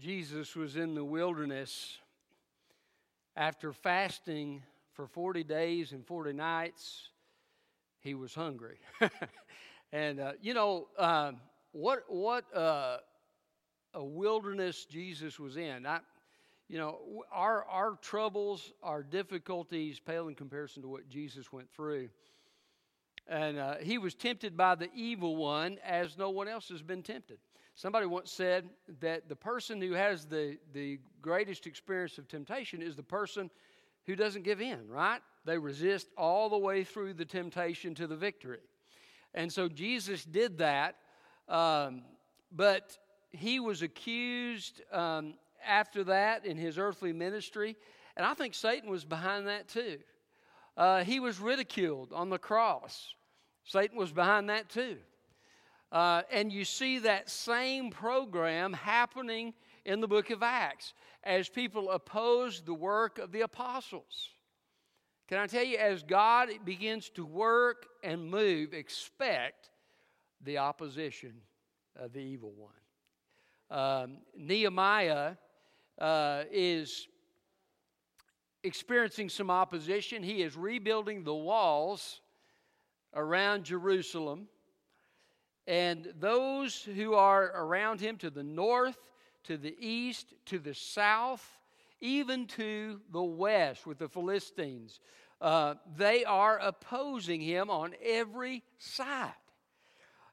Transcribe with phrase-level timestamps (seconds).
[0.00, 1.98] Jesus was in the wilderness
[3.36, 4.62] after fasting
[4.94, 7.10] for 40 days and 40 nights,
[8.00, 8.78] he was hungry.
[9.92, 11.32] and, uh, you know, uh,
[11.72, 12.96] what, what uh,
[13.92, 15.84] a wilderness Jesus was in.
[15.84, 16.00] I,
[16.66, 16.98] you know,
[17.30, 22.08] our, our troubles, our difficulties pale in comparison to what Jesus went through.
[23.28, 27.02] And uh, he was tempted by the evil one as no one else has been
[27.02, 27.38] tempted.
[27.80, 28.68] Somebody once said
[29.00, 33.48] that the person who has the, the greatest experience of temptation is the person
[34.04, 35.22] who doesn't give in, right?
[35.46, 38.60] They resist all the way through the temptation to the victory.
[39.32, 40.96] And so Jesus did that,
[41.48, 42.02] um,
[42.52, 42.98] but
[43.30, 45.32] he was accused um,
[45.66, 47.78] after that in his earthly ministry,
[48.14, 50.00] and I think Satan was behind that too.
[50.76, 53.14] Uh, he was ridiculed on the cross.
[53.64, 54.98] Satan was behind that too.
[55.92, 59.52] Uh, and you see that same program happening
[59.84, 60.94] in the book of Acts
[61.24, 64.30] as people oppose the work of the apostles.
[65.28, 69.70] Can I tell you, as God begins to work and move, expect
[70.42, 71.34] the opposition
[71.96, 72.72] of the evil one.
[73.70, 75.34] Um, Nehemiah
[75.98, 77.08] uh, is
[78.64, 80.22] experiencing some opposition.
[80.22, 82.20] He is rebuilding the walls
[83.14, 84.48] around Jerusalem.
[85.66, 88.98] And those who are around him to the north,
[89.44, 91.58] to the east, to the south,
[92.00, 95.00] even to the west with the Philistines,
[95.40, 99.32] uh, they are opposing him on every side.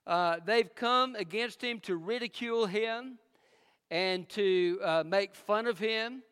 [0.06, 3.18] Uh, they've come against him to ridicule him
[3.92, 6.24] and to uh, make fun of him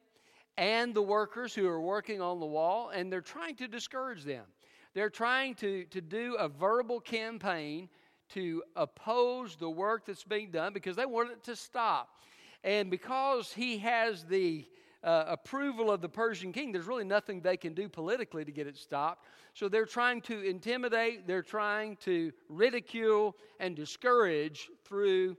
[0.58, 4.46] and the workers who are working on the wall, and they're trying to discourage them.
[4.94, 7.90] They're trying to, to do a verbal campaign
[8.36, 12.22] to oppose the work that's being done because they want it to stop.
[12.64, 14.66] And because he has the
[15.04, 18.68] uh, approval of the Persian king, there's really nothing they can do politically to get
[18.68, 19.26] it stopped.
[19.54, 25.38] So they're trying to intimidate, they're trying to ridicule and discourage through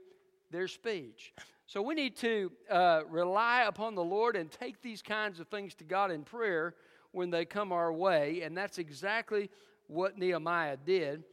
[0.51, 1.33] their speech.
[1.65, 5.75] So we need to uh, rely upon the Lord and take these kinds of things
[5.75, 6.75] to God in prayer
[7.11, 8.41] when they come our way.
[8.43, 9.49] And that's exactly
[9.87, 11.23] what Nehemiah did.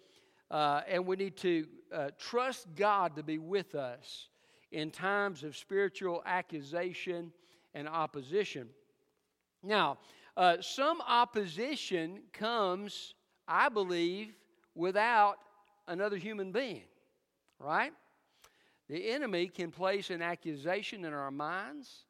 [0.51, 4.29] Uh, and we need to uh, trust God to be with us
[4.73, 7.33] in times of spiritual accusation
[7.75, 8.69] and opposition.
[9.63, 9.99] Now,
[10.37, 13.15] uh, some opposition comes,
[13.47, 14.35] I believe,
[14.75, 15.37] without
[15.87, 16.85] another human being,
[17.59, 17.93] right?
[18.89, 22.05] The enemy can place an accusation in our minds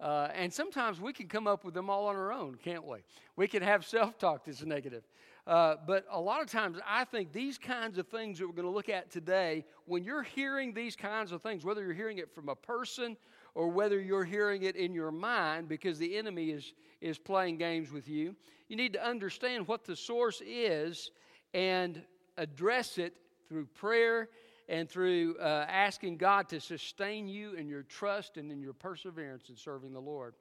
[0.00, 2.98] uh, and sometimes we can come up with them all on our own, can't we?
[3.36, 5.02] We can have self talk that's negative.
[5.48, 8.68] Uh, but a lot of times, I think these kinds of things that we're going
[8.68, 12.34] to look at today, when you're hearing these kinds of things, whether you're hearing it
[12.34, 13.16] from a person
[13.54, 17.90] or whether you're hearing it in your mind because the enemy is, is playing games
[17.90, 18.36] with you,
[18.68, 21.12] you need to understand what the source is
[21.54, 22.02] and
[22.36, 23.16] address it
[23.48, 24.28] through prayer
[24.68, 29.48] and through uh, asking God to sustain you in your trust and in your perseverance
[29.48, 30.34] in serving the Lord.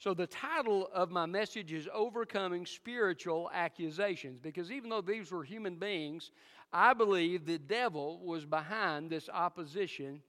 [0.00, 5.42] So, the title of my message is Overcoming Spiritual Accusations, because even though these were
[5.42, 6.30] human beings,
[6.72, 10.22] I believe the devil was behind this opposition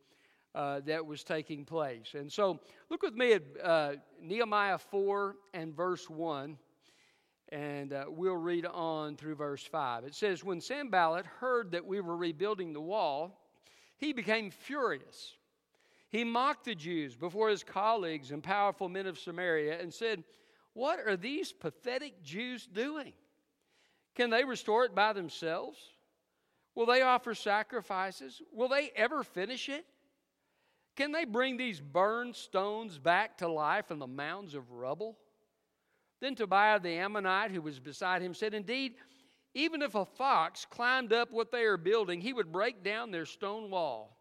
[0.56, 2.16] uh, that was taking place.
[2.16, 2.60] And so,
[2.90, 6.58] look with me at uh, Nehemiah 4 and verse 1,
[7.50, 10.04] and uh, we'll read on through verse 5.
[10.04, 13.40] It says, When Sanballat heard that we were rebuilding the wall,
[13.98, 15.36] he became furious.
[16.10, 20.24] He mocked the Jews before his colleagues and powerful men of Samaria and said,
[20.74, 23.14] What are these pathetic Jews doing?
[24.16, 25.78] Can they restore it by themselves?
[26.74, 28.42] Will they offer sacrifices?
[28.52, 29.86] Will they ever finish it?
[30.96, 35.18] Can they bring these burned stones back to life in the mounds of rubble?
[36.20, 38.96] Then Tobiah the Ammonite, who was beside him, said, Indeed,
[39.54, 43.26] even if a fox climbed up what they are building, he would break down their
[43.26, 44.19] stone wall.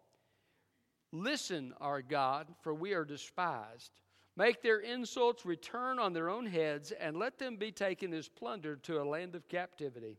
[1.12, 3.92] Listen, our God, for we are despised.
[4.36, 8.76] Make their insults return on their own heads, and let them be taken as plunder
[8.76, 10.18] to a land of captivity.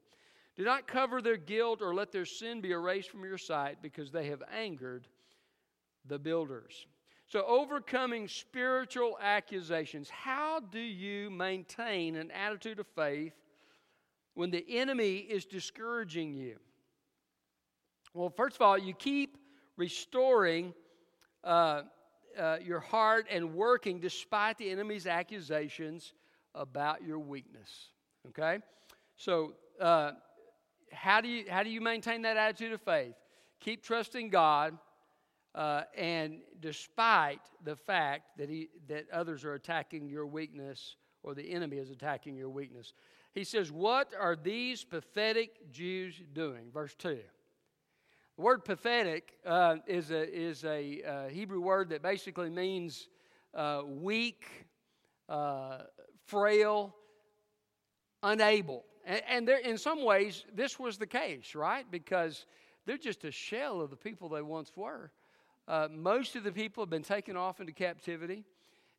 [0.58, 4.12] Do not cover their guilt or let their sin be erased from your sight, because
[4.12, 5.08] they have angered
[6.06, 6.86] the builders.
[7.28, 13.34] So, overcoming spiritual accusations, how do you maintain an attitude of faith
[14.34, 16.58] when the enemy is discouraging you?
[18.16, 19.38] Well, first of all, you keep
[19.80, 20.74] restoring
[21.44, 21.84] uh,
[22.38, 26.14] uh, your heart and working despite the enemy's accusations
[26.54, 27.88] about your weakness.
[28.28, 28.60] Okay?
[29.16, 30.12] So, uh,
[30.92, 33.16] how, do you, how do you maintain that attitude of faith?
[33.62, 34.78] Keep trusting God
[35.56, 41.52] uh, and despite the fact that, he, that others are attacking your weakness or the
[41.52, 42.94] enemy is attacking your weakness.
[43.34, 46.72] He says, What are these pathetic Jews doing?
[46.74, 47.20] Verse 2.
[48.40, 53.10] The word pathetic uh, is a, is a uh, Hebrew word that basically means
[53.54, 54.46] uh, weak,
[55.28, 55.80] uh,
[56.26, 56.96] frail,
[58.24, 58.86] unable.
[59.04, 61.86] And, and there, in some ways, this was the case, right?
[61.92, 62.46] Because
[62.86, 65.12] they're just a shell of the people they once were.
[65.68, 68.46] Uh, most of the people have been taken off into captivity.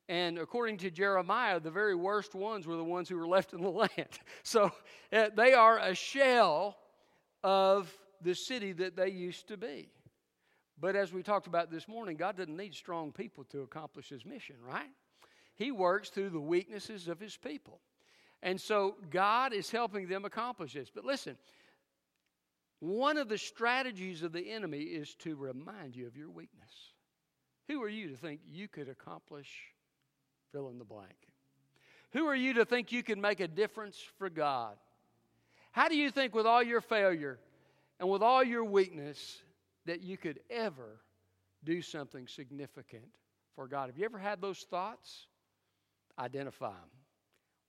[0.06, 3.62] And according to Jeremiah, the very worst ones were the ones who were left in
[3.62, 4.18] the land.
[4.42, 4.70] So
[5.14, 6.76] uh, they are a shell
[7.42, 7.90] of
[8.22, 9.88] the city that they used to be.
[10.78, 14.24] But as we talked about this morning, God doesn't need strong people to accomplish his
[14.24, 14.90] mission, right?
[15.54, 17.80] He works through the weaknesses of his people.
[18.42, 20.90] And so God is helping them accomplish this.
[20.94, 21.36] But listen,
[22.78, 26.70] one of the strategies of the enemy is to remind you of your weakness.
[27.68, 29.50] Who are you to think you could accomplish
[30.50, 31.14] fill in the blank?
[32.12, 34.76] Who are you to think you can make a difference for God?
[35.72, 37.38] How do you think, with all your failure,
[38.00, 39.42] and with all your weakness
[39.86, 41.00] that you could ever
[41.62, 43.04] do something significant
[43.54, 43.90] for God.
[43.90, 45.26] Have you ever had those thoughts?
[46.18, 46.90] Identify them.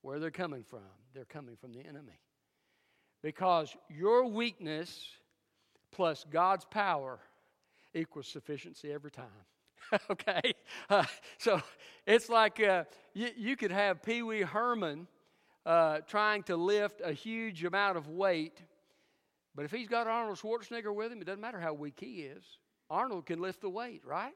[0.01, 0.79] Where they're coming from.
[1.13, 2.19] They're coming from the enemy.
[3.21, 5.05] Because your weakness
[5.91, 7.19] plus God's power
[7.93, 9.25] equals sufficiency every time.
[10.09, 10.53] okay?
[10.89, 11.03] Uh,
[11.37, 11.61] so
[12.07, 15.07] it's like uh, you, you, could have Pee Wee Herman
[15.65, 18.61] uh, trying to lift a huge amount of weight
[19.55, 22.43] but if he's got Arnold Schwarzenegger with him, it doesn't matter how weak he is.
[22.89, 24.33] Arnold can lift the weight, right?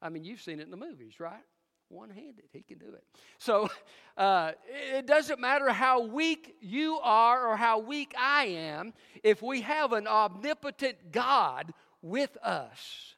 [0.00, 1.44] I mean, you've seen it in the movies, right?
[1.88, 3.04] One handed, he can do it.
[3.38, 3.70] So
[4.16, 8.92] uh, it doesn't matter how weak you are or how weak I am,
[9.22, 11.72] if we have an omnipotent God
[12.02, 13.14] with us,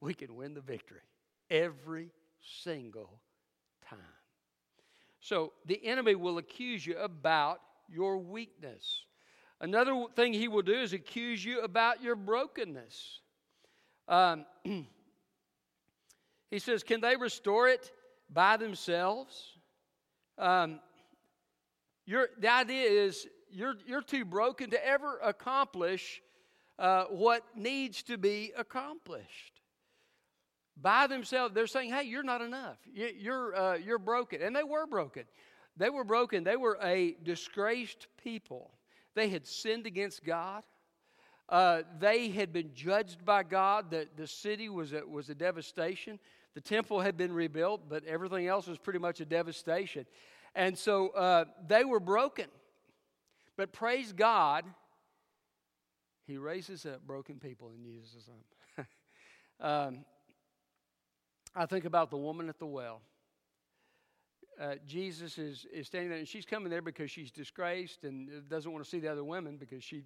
[0.00, 1.00] we can win the victory
[1.50, 2.10] every
[2.62, 3.20] single
[3.88, 3.98] time.
[5.20, 9.02] So the enemy will accuse you about your weakness.
[9.60, 13.20] Another thing he will do is accuse you about your brokenness.
[14.06, 14.46] Um,
[16.50, 17.90] he says, Can they restore it
[18.30, 19.58] by themselves?
[20.38, 20.78] Um,
[22.06, 26.22] the idea is you're, you're too broken to ever accomplish
[26.78, 29.60] uh, what needs to be accomplished.
[30.80, 32.78] By themselves, they're saying, Hey, you're not enough.
[32.92, 34.40] You're, uh, you're broken.
[34.40, 35.24] And they were broken.
[35.76, 36.44] They were broken.
[36.44, 38.70] They were a disgraced people.
[39.18, 40.62] They had sinned against God.
[41.48, 43.90] Uh, they had been judged by God.
[43.90, 46.20] The, the city was a, was a devastation.
[46.54, 50.06] The temple had been rebuilt, but everything else was pretty much a devastation.
[50.54, 52.46] And so uh, they were broken.
[53.56, 54.64] But praise God,
[56.28, 58.86] He raises up broken people and uses them.
[59.60, 60.04] um,
[61.56, 63.00] I think about the woman at the well
[64.60, 68.72] uh, Jesus is, is standing there, and she's coming there because she's disgraced and doesn't
[68.72, 70.02] want to see the other women because she,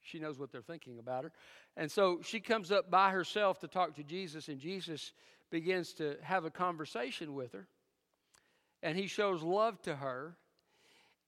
[0.00, 1.32] she knows what they're thinking about her.
[1.76, 5.12] And so she comes up by herself to talk to Jesus, and Jesus
[5.50, 7.68] begins to have a conversation with her.
[8.82, 10.36] And he shows love to her.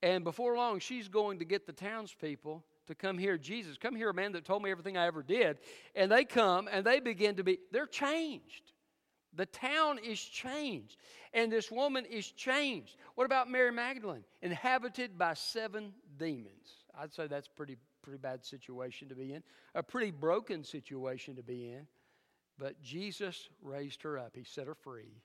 [0.03, 3.77] And before long, she's going to get the townspeople to come hear Jesus.
[3.79, 5.59] Come hear a man that told me everything I ever did.
[5.95, 8.74] And they come and they begin to be, they're changed.
[9.37, 10.97] The town is changed,
[11.33, 12.97] and this woman is changed.
[13.15, 14.25] What about Mary Magdalene?
[14.43, 16.85] Inhabited by seven demons.
[16.99, 19.43] I'd say that's pretty pretty bad situation to be in,
[19.75, 21.87] a pretty broken situation to be in.
[22.59, 24.33] But Jesus raised her up.
[24.37, 25.23] He set her free,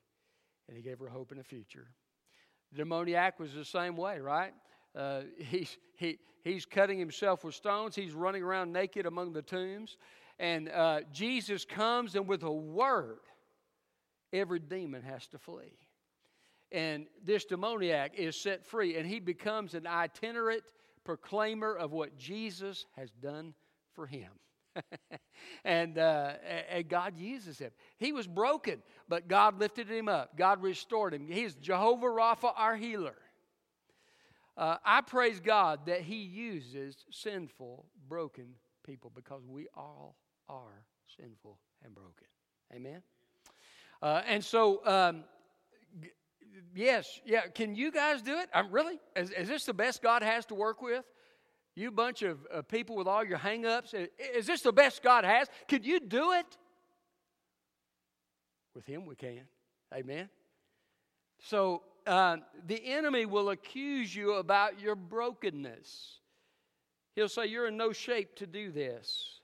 [0.68, 1.88] and he gave her hope in a future.
[2.72, 4.54] The demoniac was the same way, right?
[4.96, 7.96] Uh, he's, he, he's cutting himself with stones.
[7.96, 9.98] He's running around naked among the tombs.
[10.40, 13.20] And uh, Jesus comes and with a word,
[14.34, 15.78] every demon has to flee.
[16.72, 20.64] And this demoniac is set free, and he becomes an itinerant
[21.04, 23.54] proclaimer of what Jesus has done
[23.94, 24.30] for him.
[25.66, 26.34] and, uh,
[26.70, 27.72] and God uses him.
[27.98, 30.38] He was broken, but God lifted him up.
[30.38, 31.28] God restored him.
[31.28, 33.16] He's Jehovah Rapha, our healer.
[34.60, 38.56] Uh, I praise God that He uses sinful, broken
[38.86, 40.18] people because we all
[40.50, 40.84] are
[41.18, 42.28] sinful and broken.
[42.76, 43.02] Amen.
[44.02, 45.24] Uh, and so, um,
[46.76, 48.50] yes, yeah, can you guys do it?
[48.54, 49.00] I'm really?
[49.16, 51.04] Is, is, this the best God has to work with?
[51.76, 53.94] You bunch of uh, people with all your hang-ups.
[54.36, 55.48] Is this the best God has?
[55.68, 56.46] Could you do it?
[58.74, 59.42] With Him, we can.
[59.94, 60.30] Amen.
[61.42, 66.20] So, uh, the enemy will accuse you about your brokenness.
[67.16, 69.40] He'll say, You're in no shape to do this.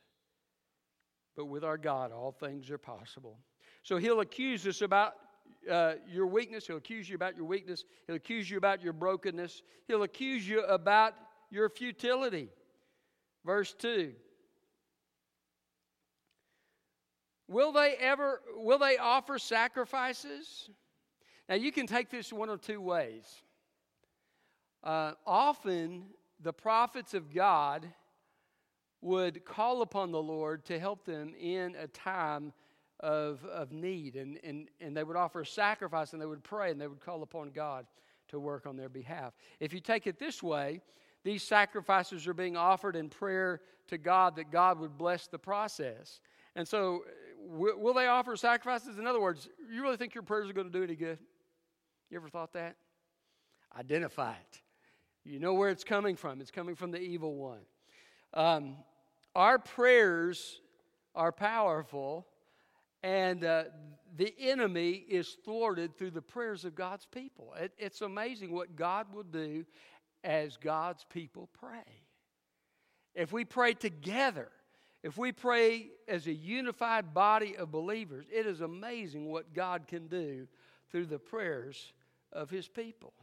[1.36, 3.38] but with our God, all things are possible.
[3.86, 5.14] So he'll accuse us about
[5.72, 6.66] uh, your weakness.
[6.66, 7.86] He'll accuse you about your weakness.
[8.08, 9.62] He'll accuse you about your brokenness.
[9.88, 11.14] He'll accuse you about
[11.52, 12.50] your futility.
[13.46, 14.14] Verse 2.
[17.48, 20.68] Will they ever will they offer sacrifices?
[21.48, 23.24] Now you can take this one of two ways.
[24.84, 26.06] Uh, often
[26.42, 27.88] the prophets of God
[29.02, 32.52] would call upon the Lord to help them in a time
[33.00, 34.16] of, of need.
[34.16, 37.00] And, and, and they would offer a sacrifice and they would pray and they would
[37.00, 37.86] call upon God
[38.30, 39.34] to work on their behalf.
[39.60, 40.82] If you take it this way,
[41.24, 46.20] these sacrifices are being offered in prayer to God that God would bless the process.
[46.56, 47.04] And so,
[47.52, 48.98] w- will they offer sacrifices?
[48.98, 51.20] In other words, you really think your prayers are going to do any good?
[52.10, 52.76] You ever thought that?
[53.78, 54.62] Identify it.
[55.24, 56.40] You know where it's coming from.
[56.40, 57.62] It's coming from the evil one.
[58.34, 58.78] Um,
[59.36, 60.62] our prayers
[61.16, 62.28] are powerful,
[63.06, 63.66] and uh,
[64.18, 67.54] the enemy is thwarted through the prayers of God's people.
[67.56, 69.64] It, it's amazing what God will do
[70.24, 72.02] as God's people pray.
[73.14, 74.50] If we pray together,
[75.04, 80.08] if we pray as a unified body of believers, it is amazing what God can
[80.08, 80.48] do
[80.90, 81.94] through the prayers
[82.34, 83.14] of His people.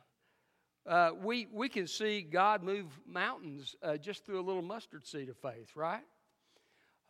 [0.87, 5.29] Uh, we, we can see God move mountains uh, just through a little mustard seed
[5.29, 6.05] of faith, right?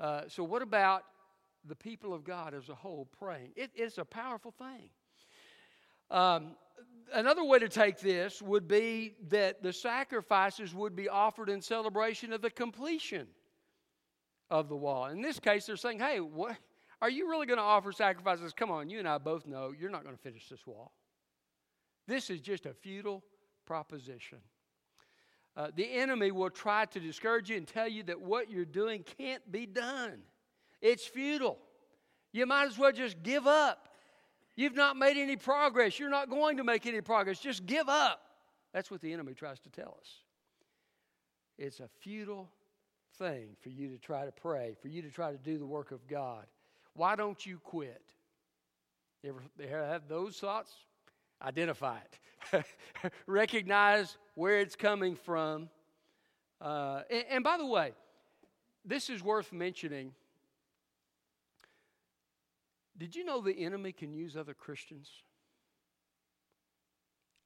[0.01, 1.05] Uh, so, what about
[1.67, 3.53] the people of God as a whole praying?
[3.57, 4.91] It, it's a powerful thing.
[6.11, 6.57] Um,
[7.13, 12.33] another way to take this would be that the sacrifices would be offered in celebration
[12.33, 13.27] of the completion
[14.51, 15.07] of the wall.
[15.07, 16.57] In this case, they're saying, hey, what,
[17.01, 18.53] are you really going to offer sacrifices?
[18.53, 20.93] Come on, you and I both know you're not going to finish this wall.
[22.07, 23.23] This is just a futile
[23.65, 24.39] proposition.
[25.57, 29.05] Uh, the enemy will try to discourage you and tell you that what you're doing
[29.19, 30.21] can't be done.
[30.83, 31.59] It's futile.
[32.33, 33.89] You might as well just give up.
[34.57, 35.99] You've not made any progress.
[35.99, 37.39] You're not going to make any progress.
[37.39, 38.21] Just give up.
[38.75, 40.09] That's what the enemy tries to tell us.
[41.59, 42.49] It's a futile
[43.19, 45.93] thing for you to try to pray, for you to try to do the work
[45.93, 46.45] of God.
[46.95, 48.03] Why don't you quit?
[49.23, 50.73] You ever have those thoughts?
[51.41, 51.99] Identify
[52.53, 52.65] it,
[53.27, 55.69] recognize where it's coming from.
[56.61, 57.93] Uh, and, and by the way,
[58.85, 60.13] this is worth mentioning.
[62.97, 65.11] Did you know the enemy can use other Christians?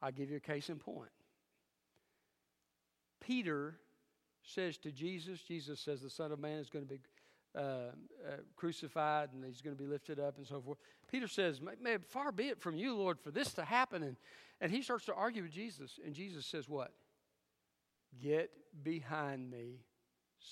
[0.02, 1.10] I'll give you a case in point.
[3.20, 3.78] Peter
[4.42, 7.00] says to Jesus, Jesus says the Son of Man is going to be
[7.56, 7.92] uh, uh,
[8.54, 10.78] crucified and he's going to be lifted up and so forth.
[11.10, 14.02] Peter says, May, far be it from you, Lord, for this to happen.
[14.02, 14.16] And,
[14.60, 15.98] and he starts to argue with Jesus.
[16.04, 16.92] And Jesus says, What?
[18.22, 18.50] Get
[18.82, 19.80] behind me,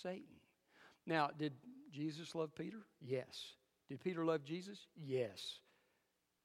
[0.03, 0.25] Satan.
[1.07, 1.53] Now, did
[1.93, 2.79] Jesus love Peter?
[3.01, 3.55] Yes.
[3.89, 4.79] Did Peter love Jesus?
[4.97, 5.59] Yes.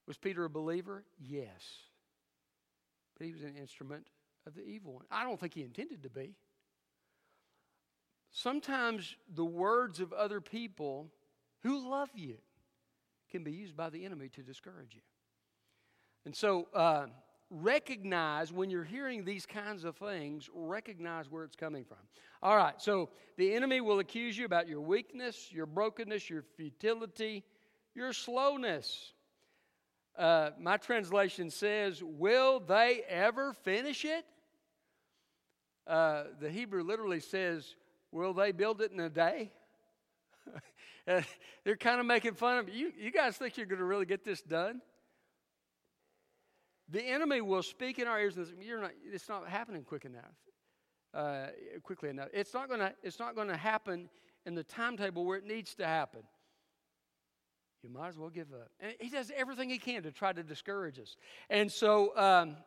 [0.08, 1.04] Was Peter a believer?
[1.20, 1.62] Yes.
[3.18, 4.08] But he was an instrument
[4.46, 5.06] of the evil one.
[5.12, 6.36] I don't think he intended to be.
[8.32, 11.12] Sometimes the words of other people
[11.64, 12.38] who love you
[13.32, 15.02] can be used by the enemy to discourage you.
[16.26, 17.08] And so, uh,
[17.50, 21.98] recognize when you're hearing these kinds of things, recognize where it's coming from.
[22.42, 27.44] All right, so the enemy will accuse you about your weakness, your brokenness, your futility,
[27.96, 29.14] your slowness.
[30.18, 34.26] Uh, my translation says, Will they ever finish it?
[35.88, 37.76] Uh, the Hebrew literally says,
[38.12, 39.52] Will they build it in a day?
[41.64, 42.92] They're kind of making fun of you.
[42.98, 44.82] You guys think you're going to really get this done?
[46.92, 50.06] The enemy will speak in our ears and say, You're not, it's not happening quick
[50.06, 50.36] enough.
[51.14, 51.48] Uh,
[51.82, 52.28] quickly enough.
[52.34, 54.10] It's not to it's not to happen
[54.46, 56.22] in the timetable where it needs to happen.
[57.84, 58.70] You might as well give up.
[58.80, 61.16] And he does everything he can to try to discourage us.
[61.50, 62.58] And so, um,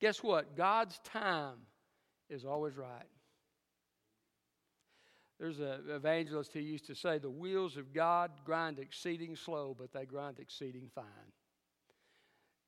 [0.00, 0.56] guess what?
[0.56, 1.58] God's time
[2.28, 3.06] is always right.
[5.38, 9.92] There's an evangelist who used to say, The wheels of God grind exceeding slow, but
[9.92, 11.04] they grind exceeding fine.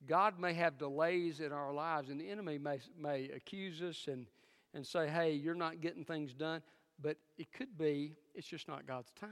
[0.07, 4.25] God may have delays in our lives, and the enemy may, may accuse us and,
[4.73, 6.61] and say, Hey, you're not getting things done.
[7.01, 9.29] But it could be it's just not God's time.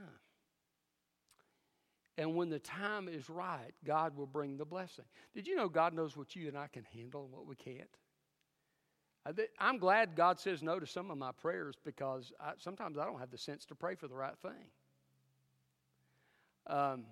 [2.18, 5.04] And when the time is right, God will bring the blessing.
[5.34, 7.88] Did you know God knows what you and I can handle and what we can't?
[9.58, 13.20] I'm glad God says no to some of my prayers because I, sometimes I don't
[13.20, 14.66] have the sense to pray for the right thing.
[16.66, 17.04] Um,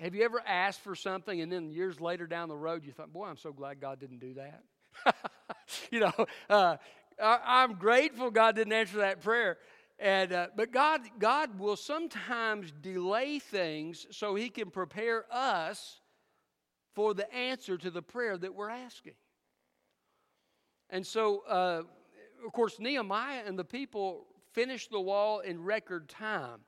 [0.00, 3.12] have you ever asked for something and then years later down the road you thought,
[3.12, 4.62] boy, I'm so glad God didn't do that?
[5.90, 6.12] you know,
[6.48, 6.76] uh,
[7.22, 9.58] I, I'm grateful God didn't answer that prayer.
[9.98, 16.00] and uh, but God, God will sometimes delay things so He can prepare us
[16.94, 19.14] for the answer to the prayer that we're asking.
[20.90, 21.82] And so, uh,
[22.46, 26.60] of course, Nehemiah and the people finished the wall in record time.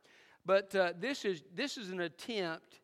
[0.45, 2.80] But uh, this, is, this is an attempt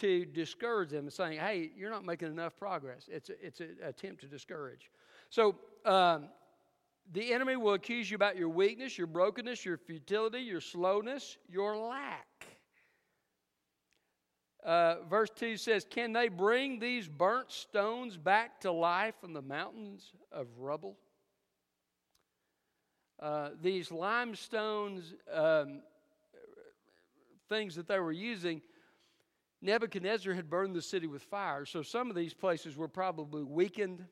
[0.00, 3.08] to discourage them, saying, hey, you're not making enough progress.
[3.08, 4.90] It's, a, it's an attempt to discourage.
[5.30, 6.28] So, um,
[7.12, 11.76] the enemy will accuse you about your weakness, your brokenness, your futility, your slowness, your
[11.76, 12.26] lack.
[14.64, 19.42] Uh, verse 2 says, Can they bring these burnt stones back to life from the
[19.42, 20.96] mountains of rubble?
[23.20, 25.82] Uh, these limestones, um,
[27.48, 28.62] things that they were using,
[29.64, 31.64] Nebuchadnezzar had burned the city with fire.
[31.64, 34.04] So some of these places were probably weakened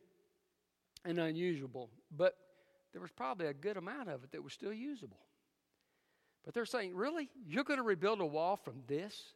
[1.05, 1.91] and unusable.
[2.11, 2.37] But
[2.93, 5.21] there was probably a good amount of it that was still usable.
[6.43, 7.29] But they're saying, Really?
[7.47, 9.35] You're going to rebuild a wall from this?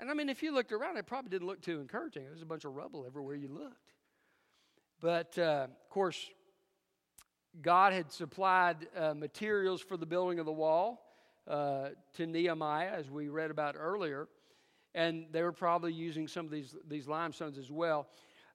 [0.00, 2.24] And I mean, if you looked around, it probably didn't look too encouraging.
[2.24, 3.92] There was a bunch of rubble everywhere you looked.
[5.00, 6.28] But uh, of course,
[7.62, 11.02] God had supplied uh, materials for the building of the wall
[11.46, 14.28] uh, to Nehemiah, as we read about earlier.
[14.96, 18.08] And they were probably using some of these, these limestones as well.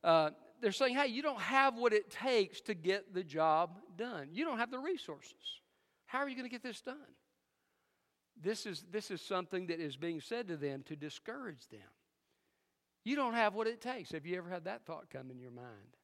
[0.04, 4.30] Uh, they're saying, hey, you don't have what it takes to get the job done.
[4.34, 5.62] You don't have the resources.
[6.08, 6.98] How are you going to get this done?
[8.42, 11.80] This is, this is something that is being said to them to discourage them.
[13.04, 14.12] You don't have what it takes.
[14.12, 15.96] Have you ever had that thought come in your mind?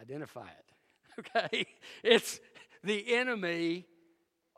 [0.00, 0.64] Identify it.
[1.18, 1.66] Okay?
[2.02, 2.40] It's
[2.84, 3.86] the enemy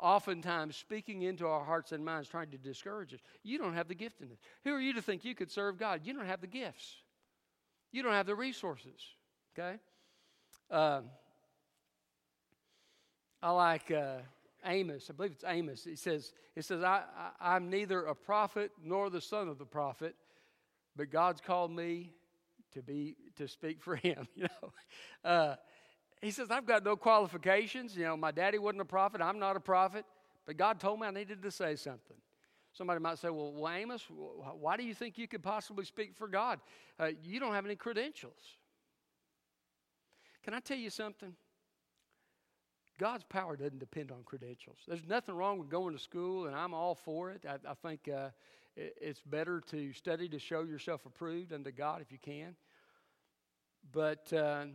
[0.01, 3.21] oftentimes speaking into our hearts and minds, trying to discourage us.
[3.43, 4.39] You don't have the gift in it.
[4.65, 6.03] Who are you to think you could serve God?
[6.05, 6.97] You don't have the gifts.
[7.93, 9.01] You don't have the resources.
[9.59, 9.79] Okay?
[10.71, 11.05] Um,
[13.43, 14.19] I like uh,
[14.65, 15.09] Amos.
[15.11, 15.85] I believe it's Amos.
[15.85, 17.03] He says, "It says I,
[17.41, 20.15] I, I'm neither a prophet nor the son of the prophet,
[20.97, 22.13] but God's called me
[22.73, 24.73] to be to speak for Him." You know,
[25.25, 25.57] uh,
[26.21, 27.97] he says I've got no qualifications.
[27.97, 29.21] You know, my daddy wasn't a prophet.
[29.21, 30.05] I'm not a prophet,
[30.47, 32.17] but God told me I needed to say something.
[32.73, 36.29] Somebody might say, well, well, Amos, why do you think you could possibly speak for
[36.29, 36.61] God?
[36.99, 38.57] Uh, you don't have any credentials.
[40.45, 41.35] Can I tell you something?
[42.99, 44.79] God's power doesn't depend on credentials.
[44.87, 47.45] There's nothing wrong with going to school, and I'm all for it.
[47.49, 48.31] I, I think uh,
[48.77, 52.57] it, it's better to study to show yourself approved unto God if you can.
[53.93, 54.67] But uh,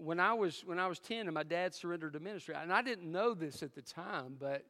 [0.00, 2.82] when I was when I was ten, and my dad surrendered to ministry, and I
[2.82, 4.64] didn't know this at the time, but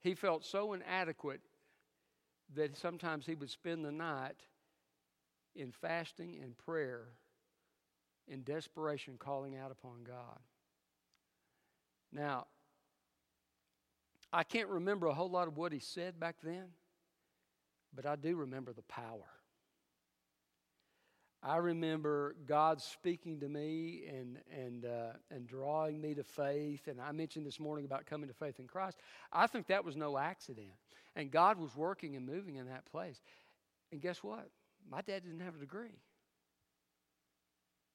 [0.00, 1.40] he felt so inadequate
[2.54, 4.36] that sometimes he would spend the night
[5.54, 7.08] in fasting and prayer,
[8.26, 10.38] in desperation, calling out upon God.
[12.12, 12.46] Now,
[14.32, 16.66] I can't remember a whole lot of what he said back then,
[17.94, 19.28] but I do remember the power.
[21.42, 26.86] I remember God speaking to me and, and, uh, and drawing me to faith.
[26.86, 28.98] And I mentioned this morning about coming to faith in Christ.
[29.32, 30.68] I think that was no accident.
[31.16, 33.20] And God was working and moving in that place.
[33.90, 34.50] And guess what?
[34.90, 35.98] My dad didn't have a degree.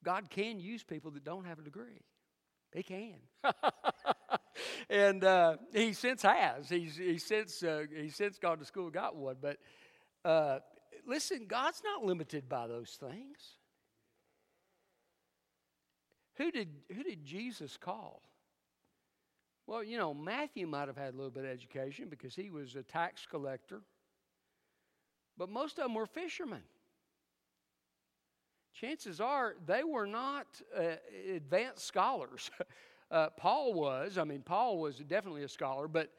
[0.03, 2.01] God can use people that don't have a degree.
[2.73, 3.15] He can.
[4.89, 6.67] and uh, he since has.
[6.67, 9.37] He's, he since uh, he since gone to school, got one.
[9.41, 9.57] But
[10.23, 10.59] uh,
[11.07, 13.37] listen, God's not limited by those things.
[16.35, 18.21] Who did, who did Jesus call?
[19.67, 22.75] Well, you know, Matthew might have had a little bit of education because he was
[22.75, 23.81] a tax collector,
[25.37, 26.61] but most of them were fishermen.
[28.73, 30.97] Chances are they were not uh,
[31.33, 32.51] advanced scholars.
[33.11, 34.17] uh, Paul was.
[34.17, 36.11] I mean, Paul was definitely a scholar, but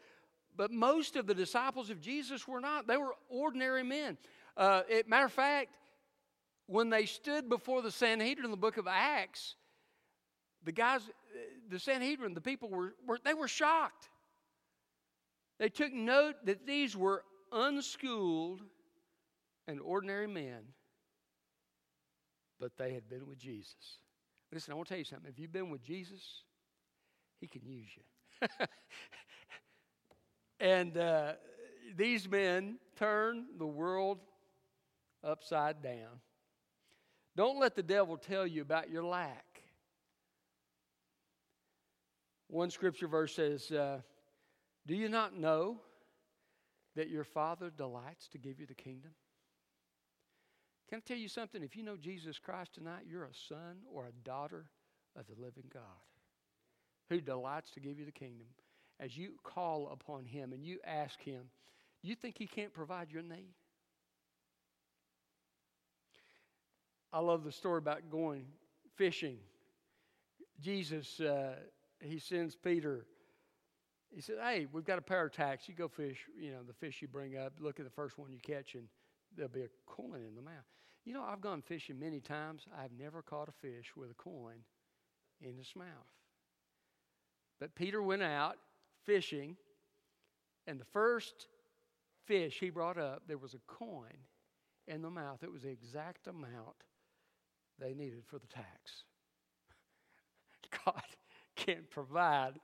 [0.57, 2.87] but most of the disciples of Jesus were not.
[2.87, 4.17] They were ordinary men.
[4.57, 5.77] Uh, it, matter of fact,
[6.67, 9.55] when they stood before the Sanhedrin in the book of Acts,
[10.65, 11.01] the guys,
[11.69, 14.09] the Sanhedrin, the people were, were they were shocked.
[15.59, 18.63] They took note that these were unschooled
[19.69, 20.63] and ordinary men,
[22.61, 23.99] but they had been with Jesus.
[24.53, 25.31] Listen, I want to tell you something.
[25.31, 26.43] If you've been with Jesus,
[27.41, 28.49] He can use you.
[30.61, 31.33] and uh,
[31.97, 34.19] these men turned the world
[35.27, 36.21] upside down.
[37.37, 39.45] Don't let the devil tell you about your lack.
[42.49, 44.01] One scripture verse says, uh,
[44.87, 45.79] Do you not know
[46.95, 49.11] that your Father delights to give you the kingdom?
[50.89, 51.63] Can I tell you something?
[51.63, 54.67] If you know Jesus Christ tonight, you're a son or a daughter
[55.19, 55.83] of the living God
[57.11, 58.47] who delights to give you the kingdom.
[58.99, 61.43] as you call upon Him and you ask Him,
[62.03, 63.53] do you think He can't provide your need?
[67.17, 68.45] I love the story about going
[68.97, 69.39] fishing.
[70.61, 71.55] Jesus, uh,
[71.99, 73.07] he sends Peter.
[74.15, 75.67] He said, "Hey, we've got a pair of tacks.
[75.67, 76.27] You go fish.
[76.39, 77.55] You know the fish you bring up.
[77.59, 78.87] Look at the first one you catch, and
[79.35, 80.67] there'll be a coin in the mouth."
[81.07, 82.67] You know, I've gone fishing many times.
[82.77, 84.63] I've never caught a fish with a coin
[85.41, 85.87] in its mouth.
[87.59, 88.59] But Peter went out
[89.05, 89.57] fishing,
[90.67, 91.47] and the first
[92.27, 94.19] fish he brought up, there was a coin
[94.87, 95.43] in the mouth.
[95.43, 96.77] It was the exact amount
[97.81, 99.05] they needed for the tax.
[100.85, 101.03] God
[101.55, 102.55] can provide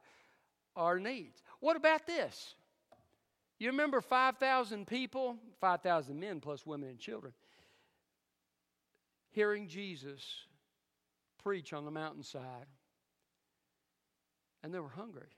[0.76, 1.42] our needs.
[1.60, 2.54] What about this?
[3.58, 7.32] You remember 5,000 people, 5,000 men plus women and children,
[9.30, 10.24] hearing Jesus
[11.42, 12.66] preach on the mountainside,
[14.62, 15.28] and they were hungry.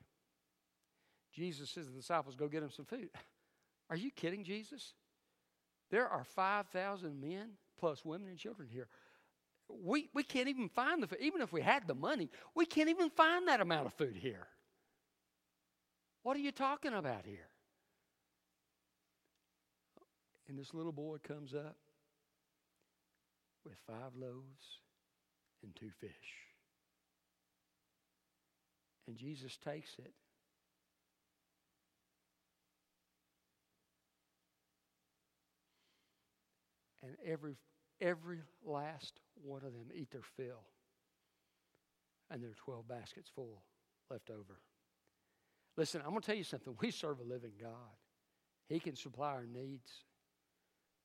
[1.33, 3.11] Jesus says to the disciples, Go get them some food.
[3.91, 4.95] Are you kidding, Jesus?
[5.91, 8.89] There are 5,000 men plus women and children here.
[9.69, 11.19] We, we can't even find the food.
[11.21, 14.47] Even if we had the money, we can't even find that amount of food here.
[16.23, 17.49] What are you talking about here?
[20.49, 21.77] And this little boy comes up
[23.65, 24.81] with five loaves
[25.63, 26.11] and two fish.
[29.07, 30.13] And Jesus takes it.
[37.03, 37.57] And every
[38.05, 40.63] every last one of them eat their fill.
[42.31, 43.63] And there are 12 baskets full
[44.11, 44.61] left over.
[45.77, 46.77] Listen, I'm going to tell you something.
[46.81, 47.71] We serve a living God,
[48.69, 49.91] He can supply our needs.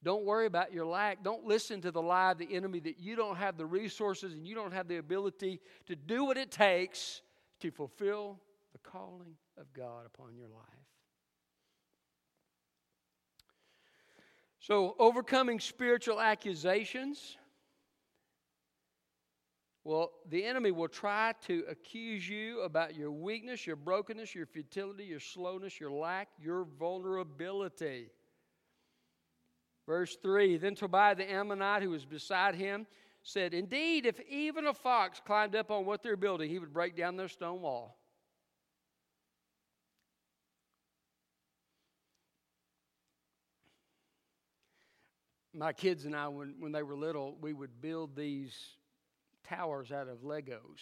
[0.01, 1.23] Don't worry about your lack.
[1.23, 4.47] Don't listen to the lie of the enemy that you don't have the resources and
[4.47, 7.21] you don't have the ability to do what it takes
[7.59, 8.39] to fulfill
[8.71, 10.63] the calling of God upon your life.
[14.69, 17.37] So, overcoming spiritual accusations.
[19.83, 25.05] Well, the enemy will try to accuse you about your weakness, your brokenness, your futility,
[25.05, 28.11] your slowness, your lack, your vulnerability.
[29.87, 32.85] Verse 3 Then Tobiah the Ammonite, who was beside him,
[33.23, 36.95] said, Indeed, if even a fox climbed up on what they're building, he would break
[36.95, 37.98] down their stone wall.
[45.59, 48.55] My kids and I, when, when they were little, we would build these
[49.47, 50.79] towers out of Legos.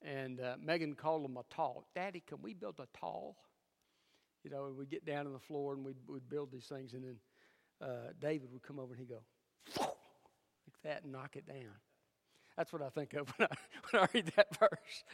[0.00, 1.88] And uh, Megan called them a tall.
[1.92, 3.36] Daddy, can we build a tall?
[4.44, 6.92] You know, and we'd get down on the floor and we'd, we'd build these things.
[6.92, 7.16] And then
[7.82, 9.22] uh, David would come over and he'd go,
[9.80, 11.74] like that, and knock it down.
[12.56, 13.56] That's what I think of when I,
[13.90, 15.04] when I read that verse.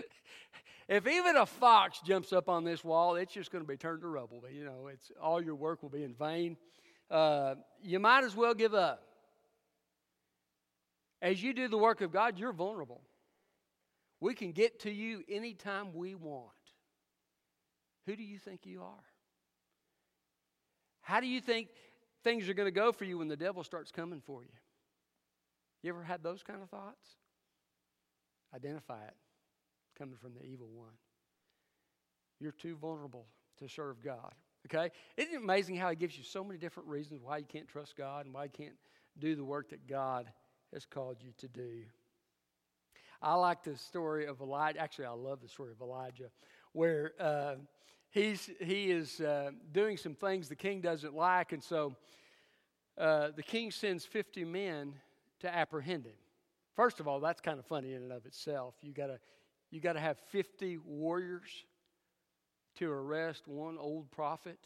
[0.86, 4.02] if even a fox jumps up on this wall, it's just going to be turned
[4.02, 4.42] to rubble.
[4.52, 6.58] You know, it's all your work will be in vain
[7.12, 9.02] uh, you might as well give up.
[11.20, 13.02] As you do the work of God, you're vulnerable.
[14.20, 16.50] We can get to you anytime we want.
[18.06, 19.04] Who do you think you are?
[21.02, 21.68] How do you think
[22.24, 24.48] things are going to go for you when the devil starts coming for you?
[25.82, 27.06] You ever had those kind of thoughts?
[28.54, 29.16] Identify it
[29.98, 30.94] coming from the evil one.
[32.40, 33.26] You're too vulnerable
[33.58, 34.32] to serve God.
[34.66, 34.90] Okay?
[35.16, 37.96] Isn't it amazing how he gives you so many different reasons why you can't trust
[37.96, 38.76] God and why you can't
[39.18, 40.26] do the work that God
[40.72, 41.82] has called you to do?
[43.20, 44.80] I like the story of Elijah.
[44.80, 46.30] Actually, I love the story of Elijah,
[46.72, 47.54] where uh,
[48.10, 51.94] he's, he is uh, doing some things the king doesn't like, and so
[52.98, 54.94] uh, the king sends 50 men
[55.40, 56.14] to apprehend him.
[56.74, 58.74] First of all, that's kind of funny in and of itself.
[58.82, 59.20] You gotta,
[59.70, 61.50] you gotta have 50 warriors
[62.82, 64.58] to arrest one old prophet.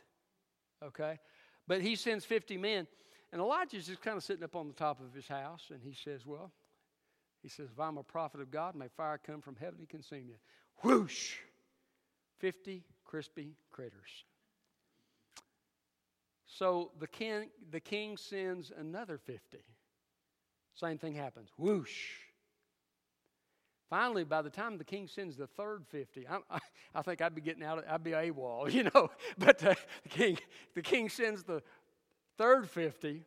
[0.83, 1.18] Okay?
[1.66, 2.87] But he sends 50 men.
[3.33, 5.92] And Elijah's just kind of sitting up on the top of his house, and he
[5.92, 6.52] says, Well,
[7.42, 10.29] he says, If I'm a prophet of God, may fire come from heaven and consume
[10.29, 10.37] you.
[10.83, 11.35] Whoosh!
[12.38, 14.24] 50 crispy critters.
[16.46, 19.59] So the king, the king sends another 50.
[20.74, 21.50] Same thing happens.
[21.59, 22.12] Whoosh!
[23.90, 26.59] Finally, by the time the king sends the third 50, I, I,
[26.96, 29.11] I think I'd be getting out, of, I'd be AWOL, you know.
[29.37, 30.38] But uh, the, king,
[30.74, 31.62] the king sends the
[32.38, 33.22] third 50,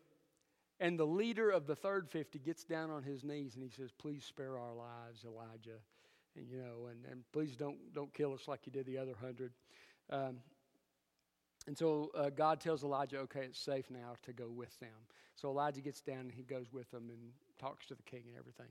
[0.79, 3.91] and the leader of the third 50 gets down on his knees and he says,
[3.91, 5.79] Please spare our lives, Elijah.
[6.36, 9.13] And, you know, and, and please don't, don't kill us like you did the other
[9.19, 9.51] hundred.
[10.10, 10.38] Um,
[11.67, 14.89] and so uh, God tells Elijah, okay, it's safe now to go with them.
[15.36, 17.19] So Elijah gets down and he goes with them and
[17.60, 18.67] talks to the king and everything.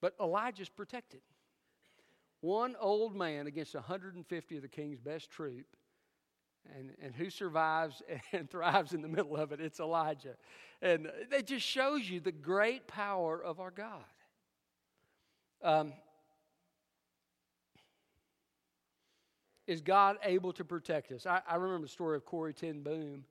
[0.00, 1.20] But Elijah's protected.
[2.40, 5.66] One old man against 150 of the king's best troop.
[6.76, 9.60] And, and who survives and thrives in the middle of it?
[9.60, 10.36] It's Elijah.
[10.82, 14.04] And it just shows you the great power of our God.
[15.62, 15.92] Um,
[19.66, 21.26] is God able to protect us?
[21.26, 23.24] I, I remember the story of Corrie Ten Boom.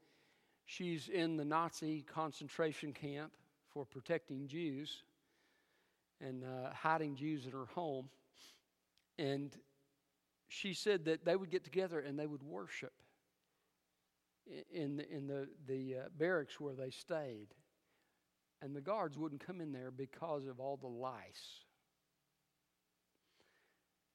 [0.66, 3.34] She's in the Nazi concentration camp
[3.74, 5.02] for protecting Jews
[6.22, 8.10] and uh, hiding Jews in her home.
[9.20, 9.54] And
[10.48, 12.94] she said that they would get together and they would worship
[14.72, 17.48] in the, in the, the uh, barracks where they stayed.
[18.62, 21.66] And the guards wouldn't come in there because of all the lice.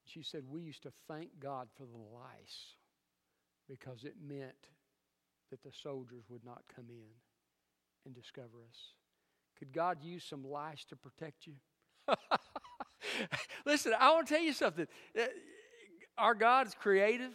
[0.05, 2.75] She said, We used to thank God for the lice
[3.69, 4.69] because it meant
[5.51, 7.13] that the soldiers would not come in
[8.05, 8.93] and discover us.
[9.57, 11.53] Could God use some lice to protect you?
[13.65, 14.87] Listen, I want to tell you something.
[15.17, 15.23] Uh,
[16.17, 17.31] our God is creative,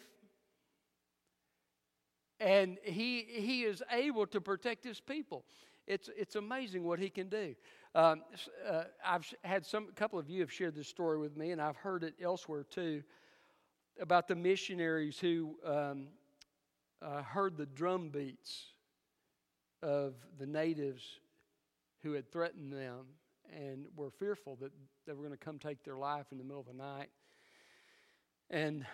[2.39, 5.45] and he, he is able to protect his people.
[5.87, 7.55] It's, it's amazing what he can do.
[7.95, 8.23] Um,
[8.69, 11.61] uh, I've had some, a couple of you have shared this story with me, and
[11.61, 13.03] I've heard it elsewhere too,
[14.01, 16.09] about the missionaries who um,
[17.03, 18.67] uh, heard the drum beats
[19.83, 21.03] of the natives
[22.03, 23.07] who had threatened them
[23.55, 24.73] and were fearful that
[25.07, 27.11] they were going to come take their life in the middle of the night.
[28.51, 28.85] And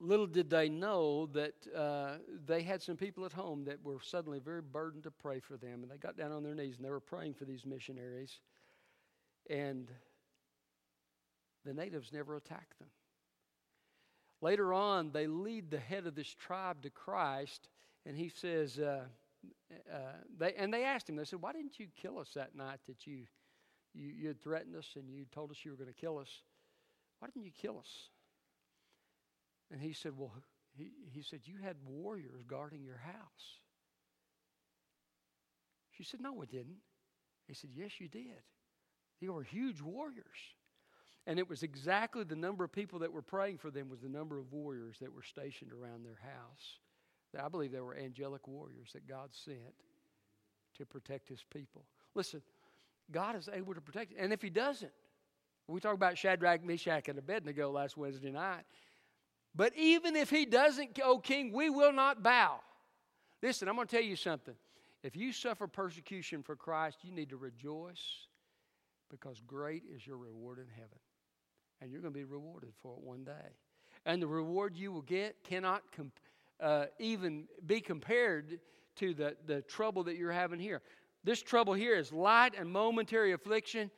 [0.00, 4.38] little did they know that uh, they had some people at home that were suddenly
[4.38, 5.82] very burdened to pray for them.
[5.82, 8.40] And they got down on their knees and they were praying for these missionaries.
[9.48, 9.90] And
[11.64, 12.88] the natives never attacked them.
[14.40, 17.68] Later on, they lead the head of this tribe to Christ,
[18.04, 19.04] and he says, uh,
[19.92, 19.98] uh,
[20.38, 23.06] they, and they asked him, they said, Why didn't you kill us that night that
[23.06, 23.24] you,
[23.94, 26.28] you, you had threatened us and you told us you were going to kill us?
[27.18, 27.90] Why didn't you kill us?
[29.70, 30.32] And he said, Well,
[30.76, 33.58] he, he said, You had warriors guarding your house.
[35.92, 36.78] She said, No, we didn't.
[37.46, 38.42] He said, Yes, you did.
[39.20, 40.24] They were huge warriors.
[41.26, 44.08] And it was exactly the number of people that were praying for them was the
[44.08, 46.78] number of warriors that were stationed around their house.
[47.42, 49.74] I believe they were angelic warriors that God sent
[50.78, 51.84] to protect his people.
[52.14, 52.42] Listen,
[53.10, 54.12] God is able to protect.
[54.18, 54.92] And if he doesn't,
[55.68, 58.64] we talked about Shadrach, Meshach, and Abednego last Wednesday night.
[59.54, 62.60] But even if he doesn't, O king, we will not bow.
[63.42, 64.54] Listen, I'm going to tell you something.
[65.02, 68.26] If you suffer persecution for Christ, you need to rejoice
[69.10, 70.98] because great is your reward in heaven.
[71.80, 73.52] And you're going to be rewarded for it one day.
[74.06, 76.18] And the reward you will get cannot comp-
[76.60, 78.58] uh, even be compared
[78.96, 80.82] to the, the trouble that you're having here.
[81.24, 83.90] This trouble here is light and momentary affliction,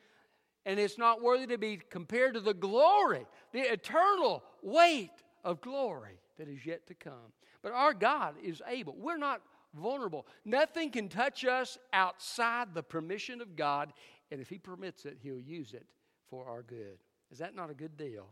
[0.65, 5.11] and it's not worthy to be compared to the glory, the eternal weight
[5.45, 7.33] of glory that is yet to come.
[7.63, 8.95] But our God is able.
[8.97, 9.43] We're not
[9.75, 10.27] vulnerable.
[10.45, 13.93] Nothing can touch us outside the permission of God,
[14.31, 15.87] and if He permits it, He'll use it
[16.31, 16.99] for our good.
[17.31, 18.29] Is that not a good deal?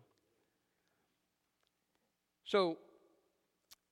[2.44, 2.78] So,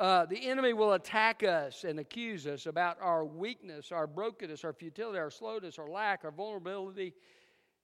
[0.02, 4.72] uh, the enemy will attack us and accuse us about our weakness, our brokenness, our
[4.72, 7.14] futility, our slowness, our lack, our vulnerability,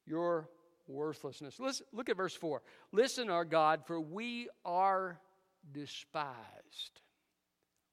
[0.04, 0.48] your
[0.88, 1.61] worthlessness.
[1.61, 2.61] Listen, look at verse 4.
[2.90, 5.20] Listen, our God, for we are
[5.70, 6.35] despised.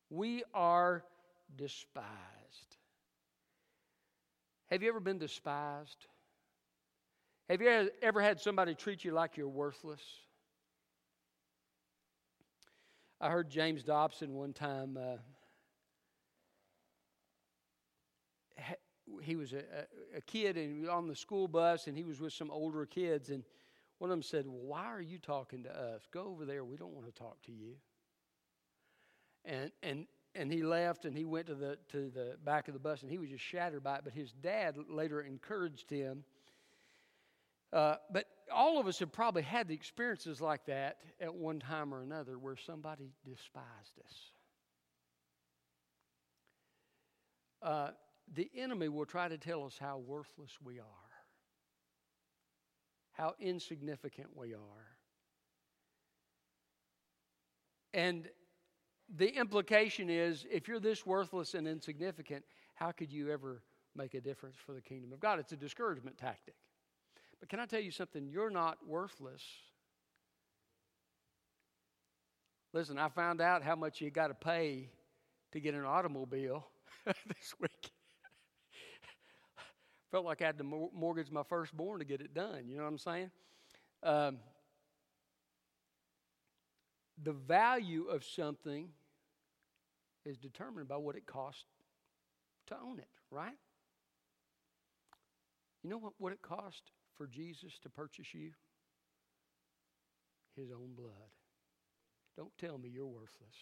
[0.09, 1.03] We are
[1.55, 2.07] despised.
[4.71, 6.07] Have you ever been despised?
[7.47, 10.01] Have you ever had somebody treat you like you're worthless?
[13.25, 14.99] I heard James Dobson one time.
[15.01, 15.17] Uh,
[19.23, 19.63] he was a,
[20.15, 23.43] a, kid and on the school bus, and he was with some older kids, and
[23.97, 26.03] one of them said, well, "Why are you talking to us?
[26.11, 26.63] Go over there.
[26.63, 27.77] We don't want to talk to you."
[29.43, 32.79] And and and he left, and he went to the to the back of the
[32.79, 34.01] bus, and he was just shattered by it.
[34.03, 36.25] But his dad later encouraged him.
[37.73, 41.93] Uh, but all of us have probably had the experiences like that at one time
[41.93, 44.13] or another where somebody despised us.
[47.61, 47.89] Uh,
[48.33, 51.05] the enemy will try to tell us how worthless we are
[53.15, 54.87] how insignificant we are.
[57.93, 58.27] And
[59.15, 63.63] the implication is if you're this worthless and insignificant, how could you ever
[63.95, 65.39] make a difference for the kingdom of God?
[65.39, 66.55] It's a discouragement tactic.
[67.39, 68.27] But can I tell you something?
[68.27, 69.43] You're not worthless.
[72.73, 74.89] Listen, I found out how much you got to pay
[75.53, 76.67] to get an automobile
[77.05, 77.91] this week
[80.11, 82.67] felt like I had to mortgage my firstborn to get it done.
[82.67, 83.31] You know what I'm saying?
[84.03, 84.39] Um,
[87.23, 88.89] the value of something
[90.25, 91.63] is determined by what it costs
[92.67, 93.55] to own it, right?
[95.83, 98.51] You know what, what it cost for Jesus to purchase you?
[100.55, 101.31] His own blood.
[102.37, 103.55] Don't tell me you're worthless.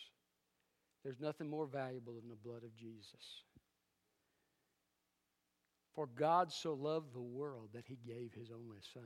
[1.04, 3.44] There's nothing more valuable than the blood of Jesus.
[5.94, 9.04] For God so loved the world that he gave his only Son.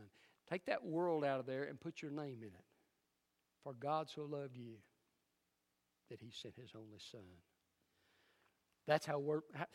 [0.49, 2.65] Take that world out of there and put your name in it.
[3.63, 4.75] For God so loved you
[6.09, 7.21] that he sent his only Son.
[8.85, 9.41] That's how we're.
[9.53, 9.65] How,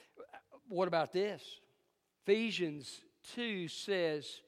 [0.69, 1.43] what about this?
[2.25, 3.03] Ephesians
[3.35, 4.41] 2 says,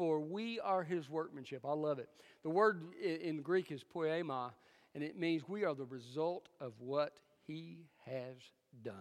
[0.00, 1.62] For we are his workmanship.
[1.62, 2.08] I love it.
[2.42, 4.54] The word in Greek is poema,
[4.94, 8.36] and it means we are the result of what he has
[8.82, 8.94] done.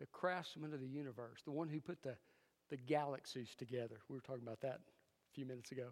[0.00, 2.16] The craftsman of the universe, the one who put the,
[2.68, 4.00] the galaxies together.
[4.08, 5.90] We were talking about that a few minutes ago.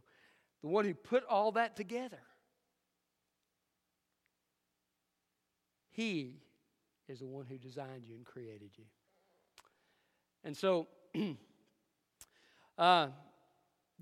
[0.62, 2.22] The one who put all that together.
[5.92, 6.40] He
[7.06, 8.86] is the one who designed you and created you.
[10.42, 10.88] And so,
[12.78, 13.08] uh,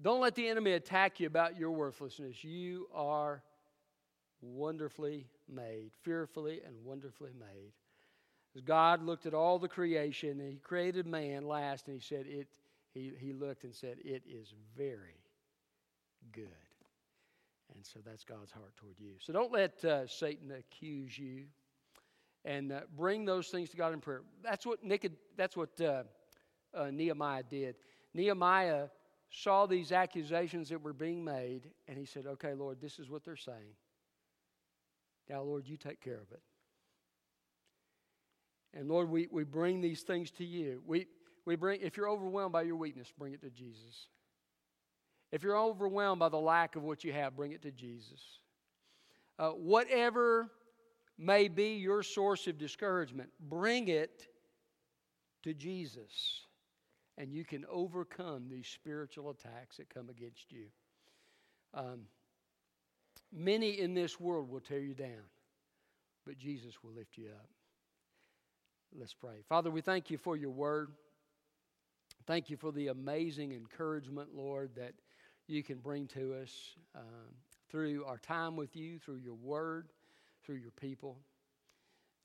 [0.00, 2.42] don't let the enemy attack you about your worthlessness.
[2.42, 3.42] You are
[4.40, 7.72] wonderfully made, fearfully and wonderfully made.
[8.56, 12.26] As God looked at all the creation and He created man last, and He said,
[12.26, 12.48] it,
[12.92, 15.20] he, he looked and said, It is very
[16.32, 16.48] good.
[17.74, 19.14] And so that's God's heart toward you.
[19.18, 21.44] So don't let uh, Satan accuse you
[22.44, 24.22] and uh, bring those things to God in prayer.
[24.42, 26.04] That's what, Nick, that's what uh,
[26.76, 27.76] uh Nehemiah did.
[28.14, 28.88] Nehemiah
[29.30, 33.24] saw these accusations that were being made, and he said, Okay, Lord, this is what
[33.24, 33.74] they're saying.
[35.28, 36.42] Now, Lord, you take care of it.
[38.74, 40.82] And Lord, we, we bring these things to you.
[40.86, 41.06] We,
[41.46, 44.08] we bring, if you're overwhelmed by your weakness, bring it to Jesus.
[45.32, 48.20] If you're overwhelmed by the lack of what you have, bring it to Jesus.
[49.38, 50.50] Uh, whatever
[51.18, 54.26] may be your source of discouragement, bring it
[55.42, 56.42] to Jesus
[57.16, 60.66] and you can overcome these spiritual attacks that come against you.
[61.72, 62.02] Um,
[63.32, 65.24] many in this world will tear you down,
[66.26, 67.48] but Jesus will lift you up.
[68.96, 69.42] Let's pray.
[69.48, 70.90] Father, we thank you for your word.
[72.26, 74.94] Thank you for the amazing encouragement, Lord, that
[75.46, 77.34] you can bring to us um,
[77.70, 79.88] through our time with you, through your word,
[80.44, 81.18] through your people.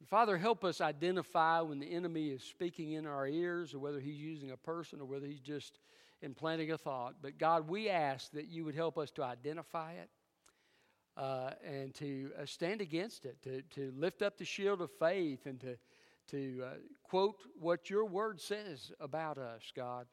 [0.07, 4.19] Father, help us identify when the enemy is speaking in our ears, or whether he's
[4.19, 5.79] using a person, or whether he's just
[6.21, 7.15] implanting a thought.
[7.21, 10.09] But God, we ask that you would help us to identify it
[11.17, 15.45] uh, and to uh, stand against it, to, to lift up the shield of faith,
[15.45, 15.77] and to,
[16.29, 20.07] to uh, quote what your word says about us, God,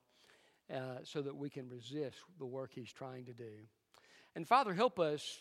[0.72, 3.52] uh, so that we can resist the work he's trying to do.
[4.34, 5.38] And Father, help us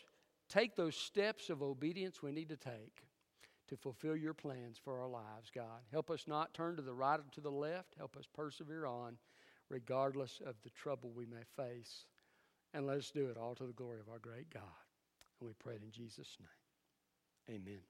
[0.49, 3.01] take those steps of obedience we need to take
[3.67, 5.81] to fulfill your plans for our lives, God.
[5.91, 7.95] Help us not turn to the right or to the left.
[7.97, 9.17] Help us persevere on,
[9.69, 12.05] regardless of the trouble we may face.
[12.73, 14.63] And let us do it all to the glory of our great God.
[15.39, 17.57] And we pray it in Jesus' name.
[17.57, 17.81] Amen.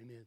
[0.00, 0.26] Amen.